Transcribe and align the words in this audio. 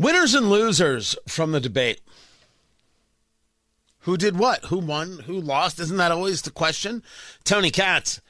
Winners 0.00 0.34
and 0.34 0.48
losers 0.48 1.14
from 1.28 1.52
the 1.52 1.60
debate. 1.60 2.00
Who 4.04 4.16
did 4.16 4.38
what? 4.38 4.64
Who 4.64 4.78
won? 4.78 5.18
Who 5.26 5.38
lost? 5.38 5.78
Isn't 5.78 5.98
that 5.98 6.10
always 6.10 6.40
the 6.40 6.50
question? 6.50 7.02
Tony 7.44 7.70
Katz, 7.70 8.22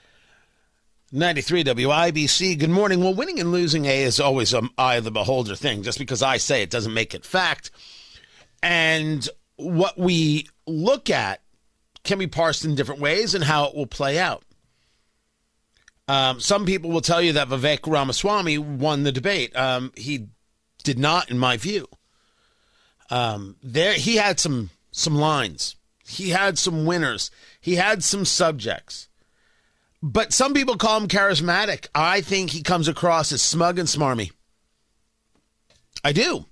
93 1.12 1.62
WIBC. 1.62 2.58
Good 2.58 2.70
morning. 2.70 2.98
Well, 2.98 3.14
winning 3.14 3.38
and 3.38 3.52
losing 3.52 3.84
A 3.84 4.02
is 4.02 4.18
always 4.18 4.52
an 4.52 4.70
eye 4.76 4.96
of 4.96 5.04
the 5.04 5.12
beholder 5.12 5.54
thing. 5.54 5.84
Just 5.84 6.00
because 6.00 6.24
I 6.24 6.38
say 6.38 6.60
it 6.60 6.70
doesn't 6.70 6.92
make 6.92 7.14
it 7.14 7.24
fact. 7.24 7.70
And 8.64 9.28
what 9.54 9.96
we 9.96 10.48
look 10.66 11.08
at 11.08 11.40
can 12.02 12.18
be 12.18 12.26
parsed 12.26 12.64
in 12.64 12.74
different 12.74 13.00
ways 13.00 13.32
and 13.32 13.44
how 13.44 13.66
it 13.66 13.76
will 13.76 13.86
play 13.86 14.18
out. 14.18 14.42
Um, 16.08 16.40
some 16.40 16.66
people 16.66 16.90
will 16.90 17.00
tell 17.00 17.22
you 17.22 17.34
that 17.34 17.48
Vivek 17.48 17.86
Ramaswamy 17.86 18.58
won 18.58 19.04
the 19.04 19.12
debate. 19.12 19.54
Um, 19.54 19.92
he 19.94 20.26
did 20.82 20.98
not, 20.98 21.30
in 21.30 21.38
my 21.38 21.56
view. 21.56 21.88
Um, 23.10 23.56
there, 23.62 23.94
he 23.94 24.16
had 24.16 24.38
some 24.38 24.70
some 24.92 25.14
lines. 25.14 25.76
He 26.06 26.30
had 26.30 26.58
some 26.58 26.84
winners. 26.84 27.30
He 27.60 27.76
had 27.76 28.02
some 28.02 28.24
subjects. 28.24 29.08
But 30.02 30.32
some 30.32 30.54
people 30.54 30.76
call 30.76 30.98
him 30.98 31.08
charismatic. 31.08 31.86
I 31.94 32.20
think 32.20 32.50
he 32.50 32.62
comes 32.62 32.88
across 32.88 33.32
as 33.32 33.42
smug 33.42 33.78
and 33.78 33.86
smarmy. 33.86 34.32
I 36.02 36.12
do. 36.12 36.46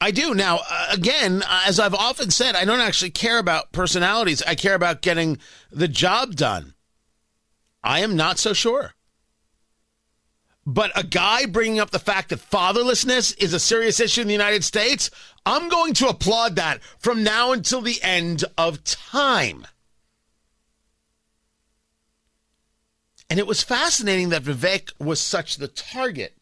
I 0.00 0.10
do. 0.10 0.34
Now, 0.34 0.60
uh, 0.68 0.86
again, 0.92 1.42
as 1.48 1.78
I've 1.78 1.94
often 1.94 2.30
said, 2.30 2.56
I 2.56 2.64
don't 2.64 2.80
actually 2.80 3.10
care 3.10 3.38
about 3.38 3.72
personalities. 3.72 4.42
I 4.42 4.54
care 4.54 4.74
about 4.74 5.02
getting 5.02 5.38
the 5.70 5.88
job 5.88 6.36
done. 6.36 6.74
I 7.82 8.00
am 8.00 8.16
not 8.16 8.38
so 8.38 8.52
sure. 8.52 8.94
But 10.70 10.92
a 10.94 11.02
guy 11.02 11.46
bringing 11.46 11.80
up 11.80 11.92
the 11.92 11.98
fact 11.98 12.28
that 12.28 12.40
fatherlessness 12.40 13.34
is 13.42 13.54
a 13.54 13.58
serious 13.58 14.00
issue 14.00 14.20
in 14.20 14.26
the 14.26 14.34
United 14.34 14.62
States, 14.62 15.10
I'm 15.46 15.70
going 15.70 15.94
to 15.94 16.08
applaud 16.08 16.56
that 16.56 16.82
from 16.98 17.24
now 17.24 17.52
until 17.52 17.80
the 17.80 17.98
end 18.02 18.44
of 18.58 18.84
time. 18.84 19.66
And 23.30 23.38
it 23.38 23.46
was 23.46 23.62
fascinating 23.62 24.28
that 24.28 24.42
Vivek 24.42 24.92
was 24.98 25.22
such 25.22 25.56
the 25.56 25.68
target. 25.68 26.36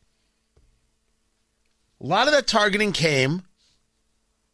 A 2.01 2.07
lot 2.07 2.27
of 2.27 2.35
that 2.35 2.49
targeting 2.49 2.91
came 2.91 3.43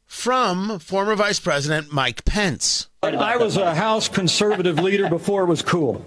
from 0.05 0.81
former 0.81 1.15
Vice 1.15 1.41
President 1.41 1.91
Mike 1.91 2.27
Pence. 2.27 2.89
I 3.03 3.39
was 3.39 3.57
a 3.57 3.75
House 3.75 4.07
conservative 4.07 4.79
leader 4.79 5.09
before 5.09 5.45
it 5.45 5.47
was 5.47 5.63
cool. 5.63 6.05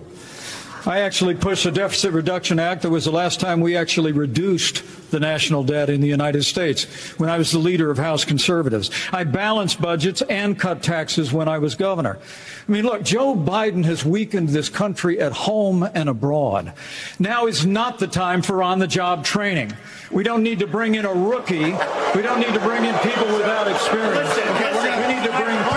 I 0.88 1.00
actually 1.00 1.36
pushed 1.36 1.66
a 1.66 1.72
deficit 1.72 2.14
reduction 2.14 2.60
act. 2.60 2.84
That 2.84 2.92
was 2.92 3.06
the 3.06 3.12
last 3.12 3.40
time 3.40 3.60
we 3.60 3.76
actually 3.76 4.12
reduced 4.12 4.84
the 5.10 5.20
national 5.20 5.64
debt 5.64 5.90
in 5.90 6.02
the 6.02 6.08
United 6.08 6.44
States 6.44 6.84
when 7.20 7.30
I 7.30 7.38
was 7.38 7.52
the 7.52 7.58
leader 7.58 7.90
of 7.90 7.98
House 7.98 8.24
conservatives. 8.24 8.92
I 9.12 9.24
balanced 9.24 9.82
budgets 9.82 10.22
and 10.24 10.60
cut 10.60 10.84
taxes 10.84 11.34
when 11.34 11.48
I 11.48 11.58
was 11.58 11.74
governor. 11.74 12.20
I 12.68 12.72
mean, 12.72 12.86
look, 12.86 13.04
Joe 13.04 13.36
Biden 13.36 13.84
has 13.86 14.06
weakened 14.06 14.50
this 14.50 14.70
country 14.70 15.20
at 15.20 15.32
home 15.32 15.88
and 15.94 16.10
abroad. 16.10 16.74
Now 17.18 17.48
is 17.48 17.66
not 17.66 18.00
the 18.00 18.08
time 18.08 18.42
for 18.42 18.62
on 18.62 18.80
the 18.80 18.88
job 18.88 19.26
training. 19.26 19.74
We 20.12 20.24
don't 20.24 20.44
need 20.44 20.60
to 20.60 20.68
bring 20.68 20.96
in 20.96 21.06
a 21.06 21.14
rookie. 21.14 21.74
We 22.16 22.22
don't 22.22 22.40
need 22.40 22.54
to 22.54 22.60
bring 22.60 22.86
in 22.86 22.96
people 23.00 23.28
without 23.28 23.68
experience. 23.68 24.36
We 24.36 25.14
need 25.14 25.24
to 25.24 25.32
bring 25.32 25.58
people 25.58 25.76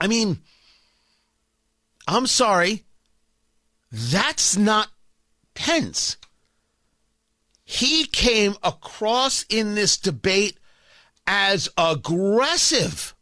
I 0.00 0.06
mean, 0.06 0.38
I'm 2.08 2.26
sorry. 2.26 2.84
That's 3.92 4.56
not 4.56 4.88
Pence. 5.54 6.16
He 7.64 8.06
came 8.06 8.56
across 8.62 9.44
in 9.48 9.74
this 9.74 9.96
debate 9.96 10.58
as 11.26 11.68
aggressive. 11.76 13.14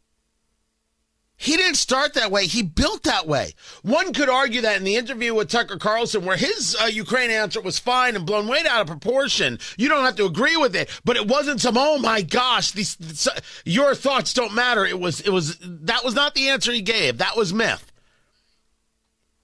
He 1.41 1.55
didn't 1.55 1.75
start 1.75 2.15
that 2.15 2.31
way. 2.31 2.47
He 2.47 2.61
built 2.61 3.03
that 3.03 3.25
way. 3.25 3.53
One 3.81 4.11
could 4.11 4.27
argue 4.27 4.59
that 4.59 4.75
in 4.75 4.83
the 4.83 4.97
interview 4.97 5.33
with 5.33 5.47
Tucker 5.47 5.77
Carlson, 5.77 6.25
where 6.25 6.35
his 6.35 6.75
uh, 6.81 6.87
Ukraine 6.87 7.31
answer 7.31 7.61
was 7.61 7.79
fine 7.79 8.17
and 8.17 8.25
blown 8.25 8.45
way 8.45 8.59
out 8.69 8.81
of 8.81 8.87
proportion, 8.87 9.57
you 9.77 9.87
don't 9.87 10.03
have 10.03 10.17
to 10.17 10.25
agree 10.25 10.57
with 10.57 10.75
it. 10.75 10.89
But 11.05 11.15
it 11.15 11.29
wasn't 11.29 11.61
some, 11.61 11.77
oh 11.77 11.97
my 11.97 12.23
gosh, 12.23 12.71
these, 12.71 13.29
your 13.63 13.95
thoughts 13.95 14.33
don't 14.33 14.53
matter. 14.53 14.85
It 14.85 14.99
was, 14.99 15.21
it 15.21 15.29
was, 15.29 15.57
that 15.61 16.03
was 16.03 16.13
not 16.13 16.35
the 16.35 16.49
answer 16.49 16.73
he 16.73 16.81
gave. 16.81 17.19
That 17.19 17.37
was 17.37 17.53
myth. 17.53 17.89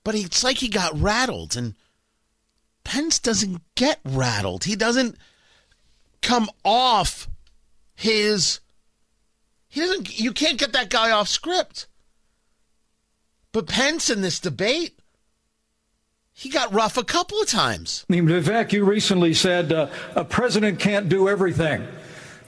But 0.04 0.16
it's 0.16 0.44
like 0.44 0.58
he 0.58 0.68
got 0.68 1.00
rattled, 1.00 1.56
and 1.56 1.76
Pence 2.84 3.20
doesn't 3.20 3.62
get 3.76 4.02
rattled. 4.04 4.66
He 4.66 4.76
doesn't 4.76 5.16
come 6.22 6.50
off 6.66 7.30
his 7.96 8.60
he 9.76 9.82
doesn't. 9.82 10.18
You 10.18 10.32
can't 10.32 10.58
get 10.58 10.72
that 10.72 10.90
guy 10.90 11.12
off 11.12 11.28
script. 11.28 11.88
But 13.52 13.68
Pence 13.68 14.10
in 14.10 14.22
this 14.22 14.40
debate, 14.40 14.98
he 16.32 16.48
got 16.48 16.74
rough 16.74 16.96
a 16.96 17.04
couple 17.04 17.42
of 17.42 17.50
times. 17.50 18.06
I 18.10 18.14
mean, 18.14 18.26
Vivek, 18.26 18.72
you 18.72 18.86
recently 18.86 19.34
said 19.34 19.74
uh, 19.74 19.90
a 20.16 20.24
president 20.24 20.80
can't 20.80 21.10
do 21.10 21.28
everything. 21.28 21.86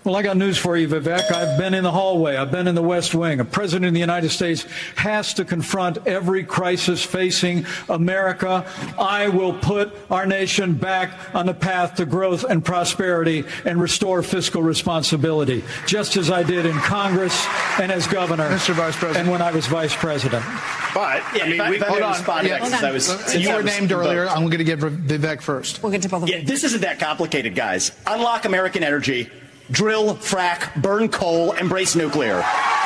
Well, 0.07 0.15
I 0.15 0.21
got 0.21 0.37
news 0.37 0.57
for 0.57 0.77
you, 0.77 0.87
Vivek. 0.87 1.33
I've 1.33 1.57
been 1.57 1.73
in 1.73 1.83
the 1.83 1.91
hallway. 1.91 2.37
I've 2.37 2.49
been 2.49 2.65
in 2.69 2.75
the 2.75 2.81
West 2.81 3.13
Wing. 3.13 3.41
A 3.41 3.43
president 3.43 3.87
of 3.87 3.93
the 3.93 3.99
United 3.99 4.29
States 4.29 4.65
has 4.95 5.33
to 5.33 5.43
confront 5.43 5.97
every 6.07 6.45
crisis 6.45 7.03
facing 7.03 7.65
America. 7.89 8.65
I 8.97 9.27
will 9.27 9.51
put 9.51 9.93
our 10.09 10.25
nation 10.25 10.75
back 10.75 11.35
on 11.35 11.45
the 11.45 11.53
path 11.53 11.95
to 11.95 12.05
growth 12.05 12.45
and 12.45 12.63
prosperity 12.63 13.43
and 13.65 13.81
restore 13.81 14.23
fiscal 14.23 14.63
responsibility, 14.63 15.61
just 15.85 16.15
as 16.15 16.31
I 16.31 16.41
did 16.41 16.65
in 16.65 16.77
Congress 16.77 17.45
and 17.77 17.91
as 17.91 18.07
governor. 18.07 18.49
Mr. 18.49 18.73
Vice 18.75 18.95
President. 18.95 19.25
And 19.25 19.29
when 19.29 19.41
I 19.41 19.51
was 19.51 19.67
vice 19.67 19.93
president. 19.93 20.45
But, 20.93 21.21
yeah, 21.35 21.43
I 21.43 21.49
mean, 21.49 21.69
we, 21.69 21.79
hold 21.79 22.01
on. 22.01 22.45
Yeah. 22.45 22.79
I 22.81 22.93
was, 22.93 23.35
you 23.35 23.53
were 23.53 23.61
named 23.61 23.91
earlier. 23.91 24.29
I'm 24.29 24.45
going 24.45 24.59
to 24.59 24.63
give 24.63 24.79
Vivek 24.79 25.41
first. 25.41 25.83
We'll 25.83 25.91
get 25.91 26.03
to 26.03 26.09
both 26.09 26.23
of 26.23 26.29
yeah, 26.29 26.45
This 26.45 26.63
isn't 26.63 26.79
that 26.79 26.97
complicated, 26.97 27.55
guys. 27.55 27.91
Unlock 28.07 28.45
American 28.45 28.85
energy 28.85 29.29
drill, 29.71 30.15
frack, 30.15 30.81
burn 30.81 31.09
coal, 31.09 31.51
embrace 31.53 31.95
nuclear. 31.95 32.43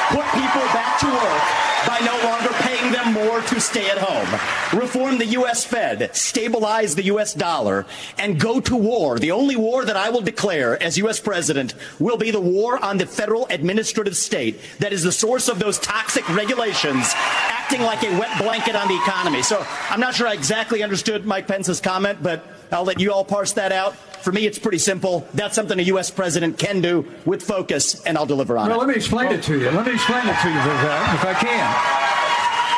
Put 0.09 0.25
people 0.34 0.62
back 0.74 1.00
to 1.00 1.06
work 1.08 1.62
by 1.88 2.00
no 2.06 2.16
longer 2.30 2.50
paying 2.62 2.92
them 2.92 3.14
more 3.14 3.42
to 3.42 3.59
stay 3.59 3.90
at 3.90 3.97
home. 3.97 4.80
Reform 4.80 5.18
the 5.18 5.25
U.S. 5.28 5.66
Fed, 5.66 6.16
stabilize 6.16 6.96
the 6.96 7.06
U.S. 7.06 7.34
dollar, 7.34 7.86
and 8.18 8.40
go 8.40 8.59
to 8.59 8.75
war. 8.75 9.18
The 9.20 9.31
only 9.31 9.56
war 9.56 9.86
that 9.86 9.96
I 9.96 10.09
will 10.09 10.22
declare 10.22 10.81
as 10.81 10.97
U.S. 11.00 11.20
president 11.20 11.74
will 12.00 12.18
be 12.18 12.31
the 12.31 12.41
war 12.41 12.84
on 12.84 12.97
the 12.97 13.06
federal 13.06 13.47
administrative 13.47 14.16
state 14.16 14.59
that 14.80 14.94
is 14.94 15.03
the 15.03 15.12
source 15.12 15.47
of 15.47 15.59
those 15.59 15.80
toxic 15.80 16.28
regulations 16.30 17.12
acting 17.16 17.81
like 17.81 18.03
a 18.03 18.20
wet 18.20 18.38
blanket 18.38 18.75
on 18.75 18.88
the 18.88 18.96
economy. 18.96 19.41
So 19.41 19.66
I'm 19.90 20.00
not 20.00 20.14
sure 20.14 20.28
I 20.28 20.34
exactly 20.34 20.84
understood 20.84 21.25
Mike 21.25 21.47
Pence's 21.47 21.80
comment, 21.80 22.22
but 22.22 22.46
I'll 22.72 22.84
let 22.84 23.00
you 23.00 23.12
all 23.12 23.25
parse 23.25 23.53
that 23.53 23.72
out. 23.72 23.96
For 24.22 24.32
me, 24.32 24.46
it's 24.46 24.59
pretty 24.59 24.78
simple. 24.78 25.28
That's 25.34 25.56
something 25.56 25.80
a 25.80 25.84
U.S. 25.84 26.12
president 26.12 26.58
can 26.58 26.82
do 26.82 27.12
with 27.26 27.42
focus, 27.42 28.02
and 28.04 28.18
I'll 28.18 28.26
deliver 28.26 28.58
on 28.58 28.68
well, 28.68 28.76
it. 28.76 28.78
Well, 28.78 28.88
let 28.88 28.94
me 28.94 28.96
explain 28.96 29.32
it 29.32 29.44
to 29.44 29.59
you. 29.59 29.72
Let 29.72 29.86
me 29.86 29.94
explain 29.94 30.28
it 30.28 30.40
to 30.42 30.50
you, 30.50 30.59
Vivek, 30.59 31.16
if 31.16 31.26
I 31.26 31.34
can. 31.40 32.02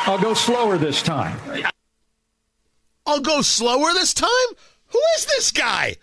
I'll 0.06 0.20
go 0.20 0.34
slower 0.34 0.78
this 0.78 1.02
time. 1.02 1.38
I'll 3.06 3.20
go 3.20 3.42
slower 3.42 3.92
this 3.92 4.14
time? 4.14 4.28
Who 4.88 5.00
is 5.16 5.26
this 5.26 5.50
guy? 5.50 5.96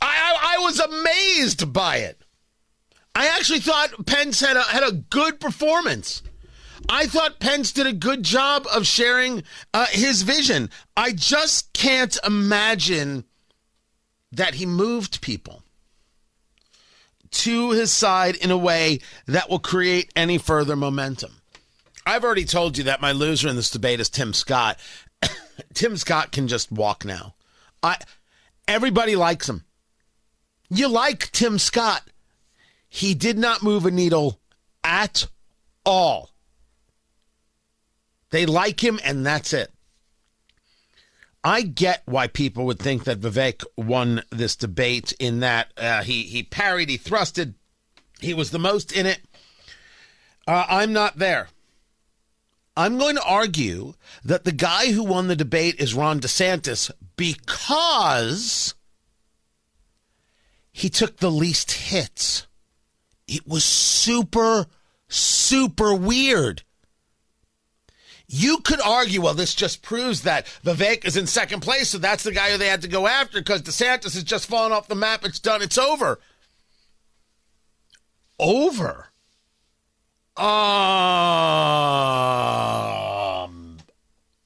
I, 0.00 0.06
I, 0.06 0.56
I 0.56 0.58
was 0.62 0.80
amazed 0.80 1.72
by 1.72 1.98
it. 1.98 2.20
I 3.14 3.26
actually 3.28 3.60
thought 3.60 4.06
Pence 4.06 4.40
had 4.40 4.56
a, 4.56 4.62
had 4.62 4.82
a 4.82 4.92
good 4.92 5.40
performance. 5.40 6.22
I 6.88 7.06
thought 7.06 7.40
Pence 7.40 7.72
did 7.72 7.86
a 7.86 7.92
good 7.92 8.22
job 8.22 8.66
of 8.72 8.86
sharing 8.86 9.44
uh, 9.72 9.86
his 9.90 10.22
vision. 10.22 10.70
I 10.96 11.12
just 11.12 11.72
can't 11.72 12.16
imagine 12.26 13.24
that 14.36 14.54
he 14.54 14.66
moved 14.66 15.20
people 15.20 15.62
to 17.30 17.70
his 17.70 17.90
side 17.90 18.36
in 18.36 18.50
a 18.50 18.56
way 18.56 19.00
that 19.26 19.50
will 19.50 19.58
create 19.58 20.12
any 20.14 20.38
further 20.38 20.76
momentum. 20.76 21.40
I've 22.06 22.24
already 22.24 22.44
told 22.44 22.78
you 22.78 22.84
that 22.84 23.00
my 23.00 23.12
loser 23.12 23.48
in 23.48 23.56
this 23.56 23.70
debate 23.70 24.00
is 24.00 24.08
Tim 24.08 24.32
Scott. 24.32 24.78
Tim 25.74 25.96
Scott 25.96 26.32
can 26.32 26.48
just 26.48 26.70
walk 26.70 27.04
now. 27.04 27.34
I 27.82 27.96
everybody 28.68 29.16
likes 29.16 29.48
him. 29.48 29.64
You 30.68 30.88
like 30.88 31.30
Tim 31.32 31.58
Scott. 31.58 32.02
He 32.88 33.14
did 33.14 33.38
not 33.38 33.62
move 33.62 33.84
a 33.86 33.90
needle 33.90 34.38
at 34.84 35.26
all. 35.84 36.30
They 38.30 38.46
like 38.46 38.82
him 38.82 39.00
and 39.04 39.26
that's 39.26 39.52
it. 39.52 39.73
I 41.44 41.60
get 41.60 42.02
why 42.06 42.26
people 42.26 42.64
would 42.64 42.78
think 42.78 43.04
that 43.04 43.20
Vivek 43.20 43.64
won 43.76 44.22
this 44.30 44.56
debate 44.56 45.12
in 45.20 45.40
that 45.40 45.72
uh, 45.76 46.02
he 46.02 46.22
he 46.22 46.42
parried, 46.42 46.88
he 46.88 46.96
thrusted, 46.96 47.54
he 48.18 48.32
was 48.32 48.50
the 48.50 48.58
most 48.58 48.90
in 48.90 49.04
it. 49.04 49.20
Uh, 50.46 50.64
I'm 50.68 50.92
not 50.92 51.18
there. 51.18 51.48
I'm 52.76 52.98
going 52.98 53.16
to 53.16 53.22
argue 53.22 53.94
that 54.24 54.44
the 54.44 54.52
guy 54.52 54.92
who 54.92 55.04
won 55.04 55.28
the 55.28 55.36
debate 55.36 55.76
is 55.78 55.94
Ron 55.94 56.18
DeSantis 56.20 56.90
because 57.16 58.74
he 60.72 60.88
took 60.88 61.18
the 61.18 61.30
least 61.30 61.70
hits. 61.70 62.46
It 63.28 63.46
was 63.46 63.64
super, 63.64 64.66
super 65.08 65.94
weird. 65.94 66.62
You 68.36 68.58
could 68.58 68.80
argue, 68.80 69.20
well, 69.20 69.34
this 69.34 69.54
just 69.54 69.80
proves 69.80 70.22
that 70.22 70.46
Vivek 70.64 71.04
is 71.04 71.16
in 71.16 71.28
second 71.28 71.60
place, 71.60 71.90
so 71.90 71.98
that's 71.98 72.24
the 72.24 72.32
guy 72.32 72.50
who 72.50 72.58
they 72.58 72.66
had 72.66 72.82
to 72.82 72.88
go 72.88 73.06
after 73.06 73.38
because 73.38 73.62
DeSantis 73.62 74.14
has 74.14 74.24
just 74.24 74.48
fallen 74.48 74.72
off 74.72 74.88
the 74.88 74.96
map. 74.96 75.24
It's 75.24 75.38
done. 75.38 75.62
It's 75.62 75.78
over. 75.78 76.18
Over. 78.40 79.06
Um. 80.36 80.46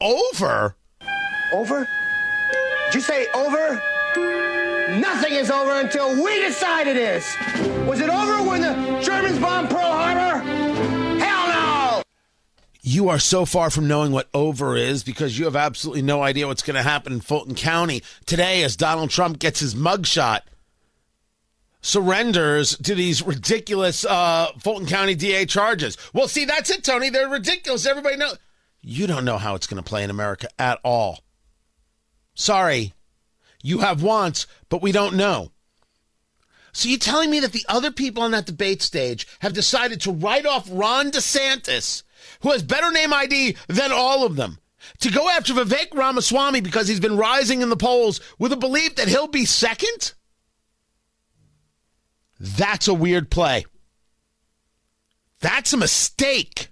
Over. 0.03 0.77
Over? 1.55 1.89
Did 2.89 2.95
you 2.95 3.01
say 3.01 3.27
over? 3.35 3.83
Nothing 5.01 5.33
is 5.33 5.51
over 5.51 5.81
until 5.81 6.23
we 6.23 6.41
decide 6.41 6.89
it 6.89 6.99
is. 6.99 7.25
Was 7.87 8.01
it 8.01 8.11
over 8.11 8.47
when 8.47 8.61
the 8.61 9.01
Germans 9.01 9.39
bombed 9.39 9.71
Pearl 9.71 9.81
Harbor? 9.81 10.28
You 12.91 13.11
are 13.11 13.19
so 13.19 13.45
far 13.45 13.69
from 13.69 13.87
knowing 13.87 14.13
what 14.13 14.31
over 14.33 14.75
is 14.75 15.05
because 15.05 15.39
you 15.39 15.45
have 15.45 15.55
absolutely 15.55 16.01
no 16.01 16.23
idea 16.23 16.47
what's 16.47 16.63
going 16.63 16.75
to 16.75 16.83
happen 16.83 17.13
in 17.13 17.21
Fulton 17.21 17.55
County 17.55 18.03
today 18.25 18.63
as 18.63 18.77
Donald 18.77 19.11
Trump 19.11 19.39
gets 19.39 19.61
his 19.61 19.75
mugshot, 19.75 20.41
surrenders 21.83 22.79
to 22.79 22.95
these 22.95 23.21
ridiculous 23.21 24.07
uh, 24.07 24.53
Fulton 24.59 24.87
County 24.87 25.15
DA 25.15 25.45
charges. 25.45 25.99
Well, 26.15 26.29
see, 26.29 26.47
that's 26.47 26.71
it, 26.71 26.83
Tony. 26.83 27.11
They're 27.11 27.29
ridiculous. 27.29 27.85
Everybody 27.85 28.17
knows. 28.17 28.39
You 28.81 29.07
don't 29.07 29.27
know 29.27 29.37
how 29.37 29.55
it's 29.55 29.67
going 29.67 29.83
to 29.83 29.87
play 29.87 30.03
in 30.03 30.09
America 30.09 30.49
at 30.59 30.81
all. 30.83 31.19
Sorry. 32.35 32.95
You 33.63 33.81
have 33.81 34.03
wants, 34.03 34.47
but 34.71 34.81
we 34.81 34.93
don't 34.93 35.15
know. 35.15 35.53
So 36.73 36.89
you're 36.89 36.99
telling 36.99 37.31
me 37.31 37.41
that 37.41 37.53
the 37.53 37.67
other 37.69 37.91
people 37.91 38.23
on 38.23 38.31
that 38.31 38.47
debate 38.47 38.81
stage 38.81 39.27
have 39.41 39.53
decided 39.53 40.01
to 40.01 40.11
write 40.11 40.47
off 40.47 40.67
Ron 40.73 41.11
DeSantis, 41.11 42.03
who 42.41 42.53
has 42.53 42.63
better 42.63 42.91
name 42.91 43.13
ID 43.13 43.57
than 43.69 43.93
all 43.93 44.25
of 44.25 44.37
them, 44.37 44.59
to 45.01 45.11
go 45.11 45.29
after 45.29 45.53
Vivek 45.55 45.95
Ramaswamy 45.95 46.61
because 46.61 46.89
he's 46.89 47.01
been 47.01 47.17
rising 47.17 47.63
in 47.63 47.69
the 47.69 47.77
polls 47.77 48.21
with 48.39 48.53
a 48.53 48.57
belief 48.57 48.97
that 48.97 49.09
he'll 49.09 49.29
be 49.29 49.45
second? 49.45 50.13
That's 52.41 52.89
a 52.89 52.95
weird 52.95 53.31
play. 53.31 53.65
That's 55.41 55.73
a 55.73 55.77
mistake. 55.77 56.69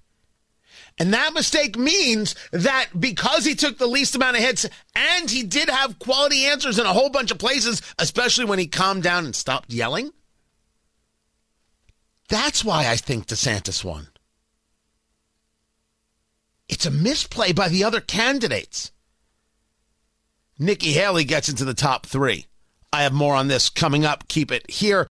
And 0.98 1.12
that 1.12 1.34
mistake 1.34 1.76
means 1.76 2.34
that 2.52 2.88
because 2.98 3.44
he 3.44 3.54
took 3.54 3.76
the 3.76 3.86
least 3.86 4.14
amount 4.14 4.36
of 4.36 4.42
hits 4.42 4.66
and 4.94 5.30
he 5.30 5.42
did 5.42 5.68
have 5.68 5.98
quality 5.98 6.46
answers 6.46 6.78
in 6.78 6.86
a 6.86 6.92
whole 6.92 7.10
bunch 7.10 7.30
of 7.30 7.38
places, 7.38 7.82
especially 7.98 8.46
when 8.46 8.58
he 8.58 8.66
calmed 8.66 9.02
down 9.02 9.26
and 9.26 9.36
stopped 9.36 9.70
yelling, 9.72 10.10
that's 12.28 12.64
why 12.64 12.88
I 12.88 12.96
think 12.96 13.26
DeSantis 13.26 13.84
won. 13.84 14.08
A 16.86 16.90
misplay 16.90 17.52
by 17.52 17.68
the 17.68 17.82
other 17.82 18.00
candidates. 18.00 18.92
Nikki 20.56 20.92
Haley 20.92 21.24
gets 21.24 21.48
into 21.48 21.64
the 21.64 21.74
top 21.74 22.06
three. 22.06 22.46
I 22.92 23.02
have 23.02 23.12
more 23.12 23.34
on 23.34 23.48
this 23.48 23.68
coming 23.68 24.04
up. 24.04 24.28
Keep 24.28 24.52
it 24.52 24.70
here 24.70 25.04